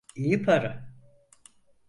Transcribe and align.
İyi 0.15 0.43
para. 0.43 0.89